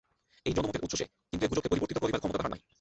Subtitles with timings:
[0.45, 2.61] এই জনমতের উৎস সে, কিন্তু এ গুজবকে পরিবর্তিত করিবার ক্ষমতা তাহার নাই।